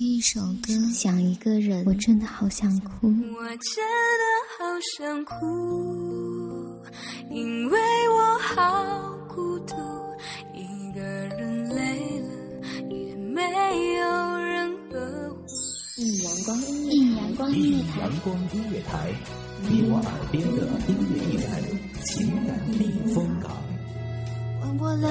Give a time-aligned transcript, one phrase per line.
[0.00, 3.06] 听一首歌，想一个人，我真的好想哭。
[3.06, 3.84] 我真
[4.16, 4.24] 的
[4.56, 4.64] 好
[4.96, 6.82] 想哭，
[7.30, 7.78] 因为
[8.08, 9.76] 我好孤独，
[10.54, 12.28] 一个人累了
[12.88, 15.44] 也没有人呵护。
[15.98, 19.12] 一阳光音乐，一阳光音乐台，阳光音乐台，
[19.68, 21.60] 你我耳边的音乐驿站，
[22.06, 23.52] 情感避风港。
[24.62, 25.10] 换我来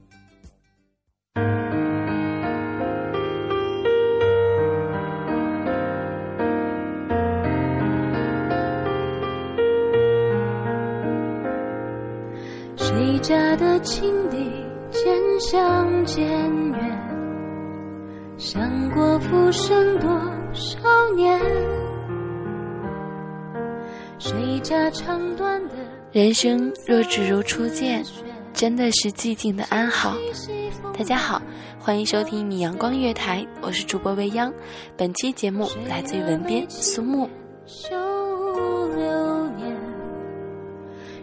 [13.61, 14.37] 的情敌
[14.89, 16.27] 渐行渐
[16.71, 16.79] 远，
[18.35, 20.09] 想过浮生多
[20.51, 20.79] 少
[21.15, 21.39] 年？
[24.17, 25.75] 谁家长短的
[26.11, 28.03] 人生若只如初见，
[28.51, 30.15] 真的是寂静的安好。
[30.97, 31.39] 大家好，
[31.77, 34.51] 欢迎收听一米阳光月台，我是主播未央。
[34.97, 37.29] 本期节目来自于文编苏木。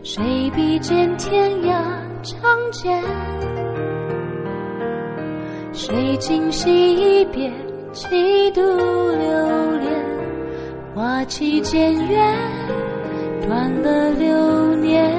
[0.04, 1.67] 谁比肩天涯
[2.28, 2.38] 长
[2.70, 3.02] 剑？
[5.72, 7.50] 谁今昔一别，
[7.92, 9.88] 几度流连？
[10.94, 12.36] 花期渐远，
[13.46, 15.10] 断了流年。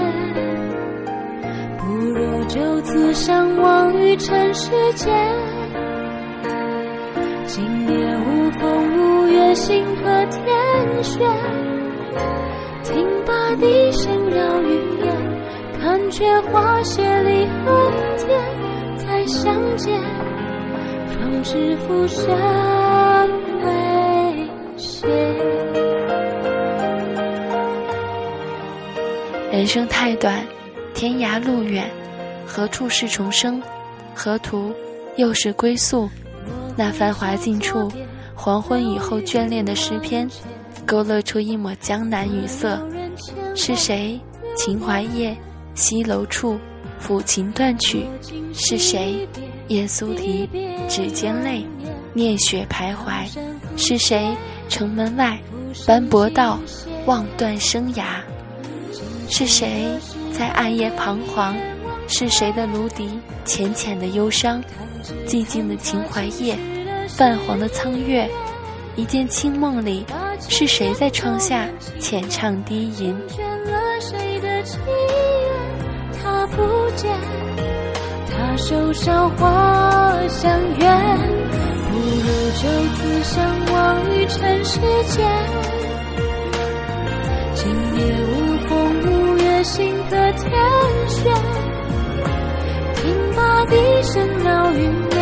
[1.79, 5.11] 不如就此相忘于尘世间。
[7.47, 11.27] 今夜无风无月，星河天悬。
[12.83, 14.78] 听罢笛声绕云，
[15.81, 18.39] 看却花谢离恨天。
[18.97, 19.99] 再相见，
[21.07, 22.27] 方知浮生
[23.63, 24.47] 未
[24.77, 25.07] 歇。
[29.51, 30.45] 人生太短，
[30.93, 31.89] 天涯路远，
[32.45, 33.61] 何处是重生？
[34.13, 34.71] 何途
[35.15, 36.09] 又是归宿？
[36.75, 37.89] 那繁华尽处，
[38.35, 40.29] 黄昏以后眷恋的诗篇，
[40.85, 42.79] 勾勒出一抹江南雨色。
[43.55, 44.19] 是谁？
[44.55, 45.35] 秦淮夜，
[45.79, 46.59] 西楼处，
[47.01, 48.05] 抚琴断曲。
[48.53, 49.25] 是谁？
[49.69, 50.49] 夜苏啼，
[50.89, 51.65] 指尖泪，
[52.13, 53.25] 念雪徘徊。
[53.77, 54.35] 是谁？
[54.67, 55.39] 城门外，
[55.87, 56.59] 斑驳道，
[57.05, 58.03] 望断生涯。
[59.29, 59.87] 是谁
[60.33, 61.55] 在暗夜彷徨？
[62.07, 63.07] 是谁的芦笛
[63.45, 64.61] 浅浅的忧伤？
[65.25, 66.57] 寂静的秦淮夜，
[67.07, 68.29] 泛黄的苍月，
[68.97, 70.05] 一见清梦里，
[70.49, 71.69] 是谁在窗下
[71.99, 73.15] 浅唱低吟？
[78.69, 80.85] 手上花相约，
[81.89, 83.43] 不如就此相
[83.73, 83.75] 忘
[84.11, 85.27] 于尘世间。
[87.55, 88.31] 今夜无
[88.67, 88.69] 风
[89.01, 90.51] 无月，星河天
[91.07, 91.33] 悬。
[92.93, 93.01] 听
[93.35, 94.83] 罢笛声绕云
[95.15, 95.17] 烟，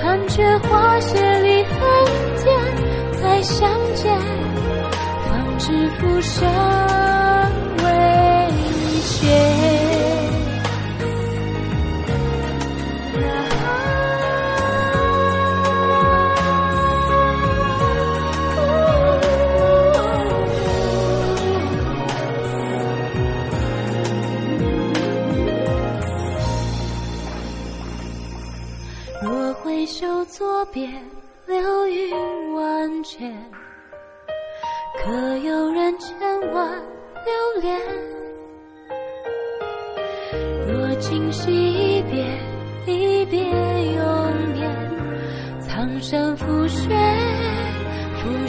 [0.00, 1.80] 看却花谢离恨
[2.36, 3.20] 天。
[3.20, 4.16] 再相见，
[5.28, 6.48] 方知浮生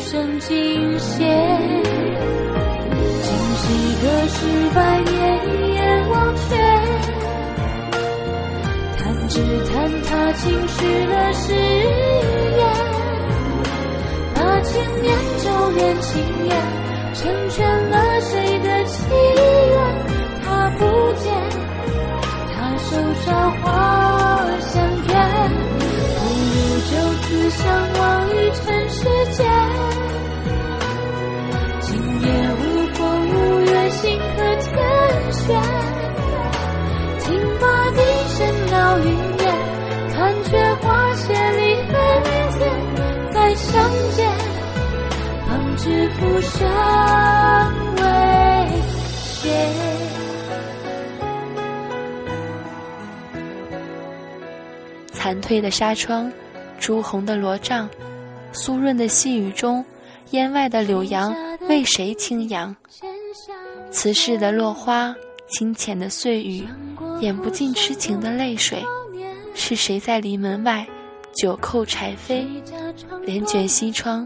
[0.09, 1.23] 浮生尽歇。
[3.21, 3.65] 今夕
[4.01, 4.38] 隔世
[4.73, 5.13] 百年，
[5.45, 6.57] 一眼忘却。
[8.97, 9.35] 弹指
[9.71, 9.71] 弹
[10.01, 11.53] 他轻许了誓
[12.57, 12.59] 言，
[14.33, 14.73] 把千
[15.03, 15.45] 年咒
[15.77, 16.09] 怨情
[16.47, 16.51] 缘，
[17.13, 17.21] 成
[17.51, 17.57] 全
[17.91, 18.97] 了谁的祈
[55.12, 56.31] 残褪的纱窗，
[56.80, 57.89] 朱红的罗帐，
[58.53, 59.83] 酥润的细雨中，
[60.31, 61.36] 烟外的柳杨
[61.68, 62.75] 为谁轻扬？
[63.92, 65.13] 此世的落花，
[65.50, 66.65] 清浅的碎雨，
[67.19, 68.83] 掩不尽痴情的泪水。
[69.53, 70.88] 是谁在篱门外，
[71.35, 72.45] 酒扣柴扉，
[73.25, 74.25] 帘卷西窗？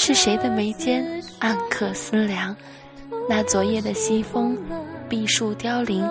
[0.00, 1.04] 是谁的眉间
[1.40, 2.54] 暗刻思量？
[3.28, 4.56] 那昨夜的西风，
[5.08, 6.08] 碧树凋零，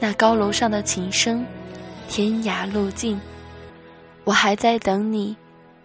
[0.00, 1.44] 那高楼上的琴声，
[2.08, 3.20] 天涯路尽。
[4.24, 5.36] 我还在等你，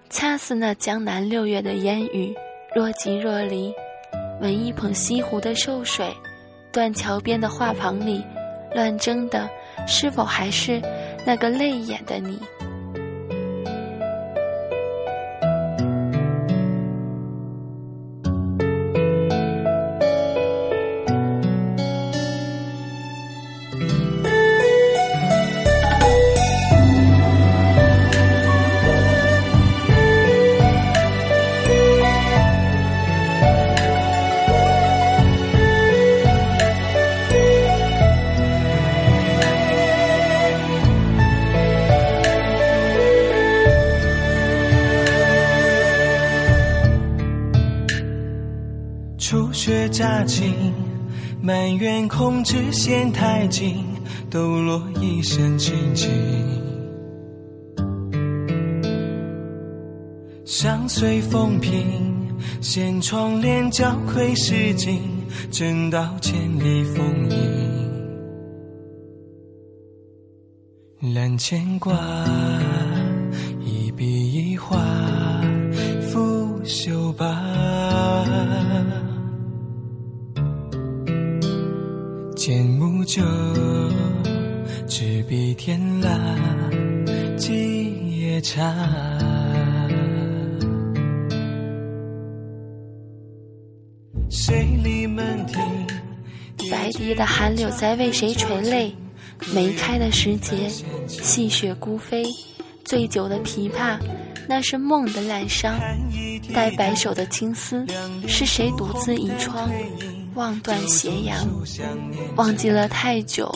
[0.09, 2.33] 恰似那江南六月的烟雨，
[2.73, 3.73] 若即若离。
[4.39, 6.09] 闻一捧西湖的瘦水，
[6.71, 8.25] 断桥边的画舫里，
[8.73, 9.49] 乱争的
[9.85, 10.81] 是否还是
[11.25, 12.39] 那个泪眼的你？
[50.01, 50.73] 乍晴，
[51.43, 53.85] 埋怨空枝嫌太紧，
[54.31, 56.09] 抖落一身清静。
[60.43, 62.27] 相随风平，
[62.61, 64.99] 掀窗帘，交愧诗经，
[65.51, 67.37] 正道千里风影。
[71.13, 71.93] 揽牵挂，
[83.11, 83.91] 剑木酒，
[84.87, 86.17] 执笔天蜡，
[87.35, 88.73] 几夜茶。
[96.71, 98.95] 白堤的寒柳在为谁垂泪？
[99.53, 100.69] 梅开的时节，
[101.05, 102.23] 细雪孤飞。
[102.85, 103.99] 醉酒的琵琶，
[104.47, 105.77] 那是梦的滥伤。
[106.53, 107.85] 待白首的青丝，
[108.25, 109.69] 是谁独自倚窗？
[110.35, 111.37] 望断斜阳，
[112.37, 113.53] 忘记了太久。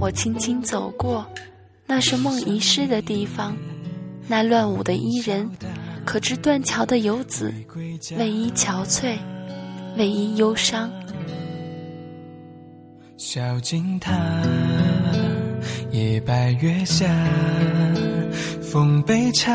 [0.00, 1.24] 我轻轻走过，
[1.86, 3.56] 那是梦遗失的地方。
[4.26, 5.48] 那乱舞的伊人，
[6.04, 7.52] 可知断桥的游子，
[8.18, 9.16] 为伊憔悴，
[9.96, 10.90] 为伊忧伤。
[13.16, 14.12] 小径塔，
[15.92, 17.06] 夜白月下，
[18.60, 19.52] 风杯茶。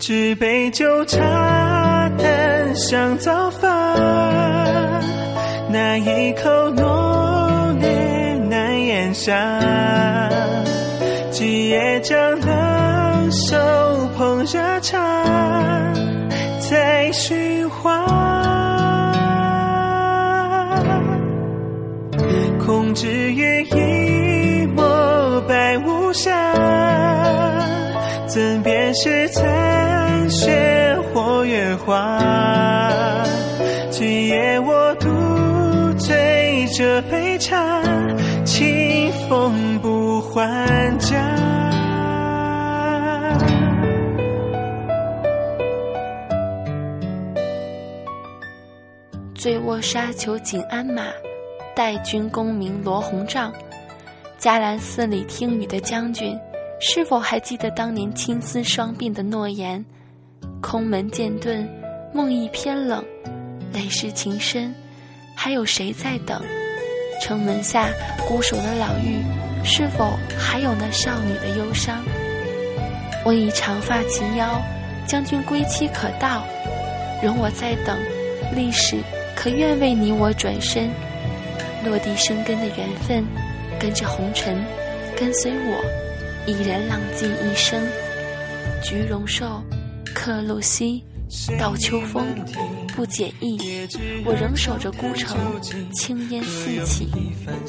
[0.00, 1.20] 纸杯酒茶，
[2.78, 3.68] 淡香早发。
[5.68, 9.34] 那一口浓烈难咽下，
[11.32, 13.56] 几夜将冷手
[14.16, 14.96] 捧热茶，
[16.70, 18.06] 在寻花。
[22.64, 26.30] 空知月一抹白无瑕，
[28.28, 30.30] 怎辨是残？
[30.30, 30.77] 雪
[31.48, 33.24] 月华，
[33.90, 35.08] 今夜我独
[35.98, 37.82] 醉这杯茶，
[38.44, 41.16] 清风不还家。
[49.34, 51.04] 醉卧沙丘锦鞍马，
[51.74, 53.50] 待君功名罗红帐。
[54.36, 56.38] 伽蓝寺里听雨的将军，
[56.78, 59.82] 是否还记得当年青丝双鬓的诺言？
[60.70, 61.66] 空门剑盾，
[62.12, 63.02] 梦意偏冷，
[63.72, 64.70] 泪湿情深，
[65.34, 66.42] 还有谁在等？
[67.22, 67.88] 城门下
[68.28, 69.24] 孤守的老妪，
[69.64, 72.04] 是否还有那少女的忧伤？
[73.24, 74.60] 我已长发及腰，
[75.06, 76.44] 将军归期可到，
[77.22, 77.96] 容我再等，
[78.54, 78.98] 历史
[79.34, 80.90] 可愿为你我转身？
[81.82, 83.24] 落地生根的缘分，
[83.80, 84.62] 跟着红尘，
[85.18, 85.82] 跟随我，
[86.44, 87.80] 一人浪迹一生。
[88.82, 89.62] 菊容寿。
[90.14, 91.04] 客路西，
[91.58, 92.26] 到秋风
[92.94, 93.58] 不解意。
[94.24, 95.38] 我仍守着孤城，
[95.92, 97.08] 青烟四起，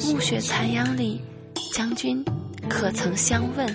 [0.06, 1.20] 暮雪残阳里，
[1.74, 2.24] 将军
[2.68, 3.66] 可曾相问？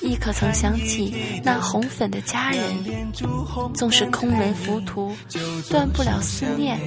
[0.00, 1.14] 亦可曾想起
[1.44, 3.12] 那红粉的佳人？
[3.74, 5.14] 纵是空门浮屠，
[5.70, 6.78] 断不了思念，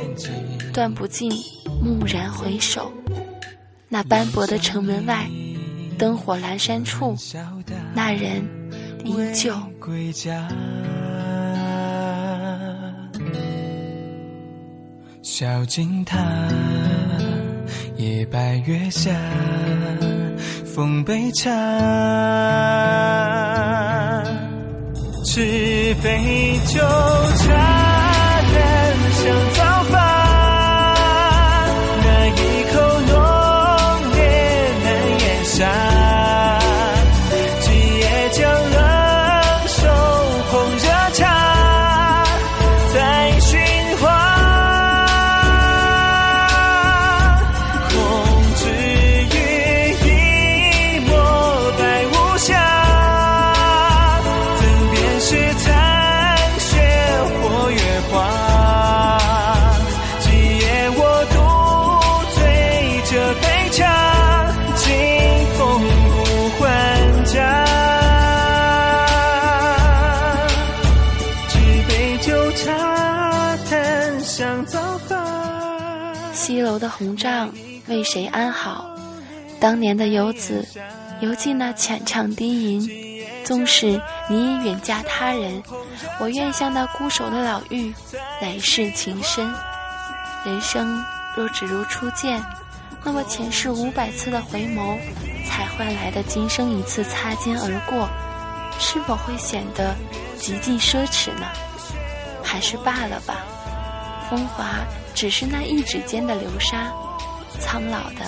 [0.74, 1.32] 断不尽
[1.82, 2.92] 蓦然回首。
[3.88, 5.30] 那斑驳的城门外，
[5.98, 7.15] 灯火阑珊处，
[7.94, 8.44] 那人
[9.05, 9.53] 依旧。
[9.79, 10.47] 归家。
[15.21, 16.17] 小径塔，
[17.97, 19.12] 夜白月下，
[20.65, 21.51] 奉杯茶，
[25.25, 26.79] 持杯酒。
[76.45, 77.51] 西楼的红帐
[77.87, 78.85] 为谁安好？
[79.59, 80.63] 当年的游子，
[81.19, 82.87] 犹记那浅唱低吟。
[83.43, 83.99] 纵使
[84.29, 85.63] 你已远嫁他人，
[86.19, 87.91] 我愿向那孤守的老妪
[88.39, 89.51] 来世情深。
[90.45, 91.03] 人生
[91.35, 92.39] 若只如初见，
[93.03, 94.99] 那么前世五百次的回眸，
[95.49, 98.07] 才换来的今生一次擦肩而过，
[98.77, 99.95] 是否会显得
[100.37, 101.47] 极尽奢侈呢？
[102.43, 103.43] 还是罢了吧。
[104.29, 106.91] 风华只是那一指间的流沙，
[107.60, 108.25] 苍老的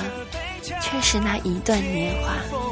[0.82, 2.67] 却是那一段年华。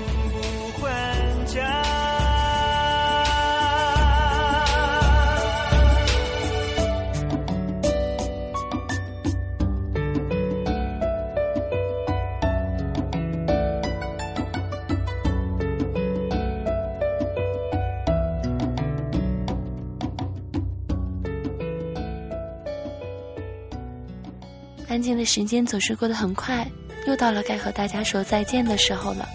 [25.05, 26.67] 静的时间总是过得很快，
[27.07, 29.25] 又到了该和大家说再见的时候了。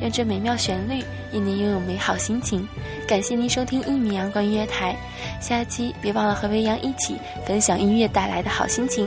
[0.00, 2.66] 愿这美妙旋律也能拥有美好心情。
[3.06, 4.96] 感谢您收听一米阳光音乐台，
[5.40, 7.16] 下期别忘了和微阳一起
[7.46, 9.06] 分享音乐带来的好心情。